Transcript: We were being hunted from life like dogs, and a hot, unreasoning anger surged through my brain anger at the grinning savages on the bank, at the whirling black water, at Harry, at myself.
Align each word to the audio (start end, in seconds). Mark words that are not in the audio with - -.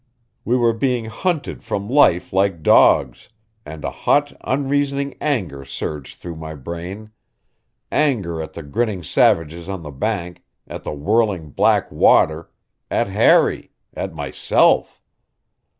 We 0.43 0.57
were 0.57 0.73
being 0.73 1.05
hunted 1.05 1.61
from 1.63 1.87
life 1.87 2.33
like 2.33 2.63
dogs, 2.63 3.29
and 3.67 3.83
a 3.85 3.91
hot, 3.91 4.33
unreasoning 4.43 5.13
anger 5.21 5.63
surged 5.63 6.15
through 6.17 6.37
my 6.37 6.55
brain 6.55 7.11
anger 7.91 8.41
at 8.41 8.53
the 8.53 8.63
grinning 8.63 9.03
savages 9.03 9.69
on 9.69 9.83
the 9.83 9.91
bank, 9.91 10.41
at 10.67 10.83
the 10.83 10.91
whirling 10.91 11.51
black 11.51 11.91
water, 11.91 12.49
at 12.89 13.09
Harry, 13.09 13.69
at 13.93 14.11
myself. 14.11 14.99